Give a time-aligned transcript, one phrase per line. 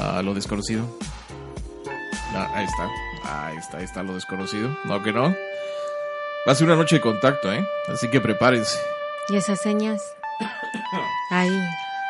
[0.00, 0.86] a lo desconocido.
[2.34, 2.88] Ah, ahí está.
[3.24, 4.76] Ahí está, ahí está lo desconocido.
[4.84, 5.34] No que no.
[6.46, 7.64] Va a ser una noche de contacto, ¿eh?
[7.88, 8.78] Así que prepárense.
[9.28, 10.02] ¿Y esas señas?
[11.30, 11.56] Ahí.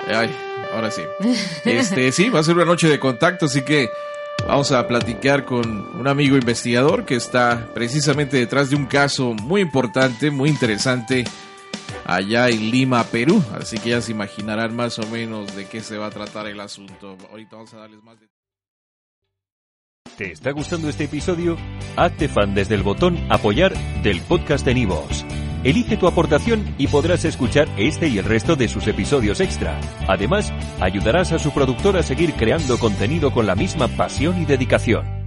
[0.08, 0.34] Ay,
[0.74, 1.02] ahora sí.
[1.64, 3.88] Este, sí, va a ser una noche de contacto, así que
[4.46, 9.60] vamos a platicar con un amigo investigador que está precisamente detrás de un caso muy
[9.60, 11.24] importante, muy interesante
[12.04, 13.42] allá en Lima, Perú.
[13.54, 16.60] Así que ya se imaginarán más o menos de qué se va a tratar el
[16.60, 17.16] asunto.
[17.30, 18.32] Ahorita vamos a darles más detalles.
[20.16, 21.56] ¿Te está gustando este episodio?
[21.96, 23.72] Hazte fan desde el botón Apoyar
[24.02, 25.24] del podcast de Nivos.
[25.64, 29.80] Elige tu aportación y podrás escuchar este y el resto de sus episodios extra.
[30.08, 35.21] Además, ayudarás a su productor a seguir creando contenido con la misma pasión y dedicación.